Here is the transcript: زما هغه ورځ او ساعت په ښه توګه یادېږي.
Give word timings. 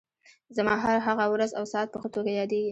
زما 0.57 0.73
هغه 1.07 1.25
ورځ 1.33 1.51
او 1.59 1.63
ساعت 1.71 1.87
په 1.91 1.97
ښه 2.01 2.09
توګه 2.15 2.31
یادېږي. 2.39 2.69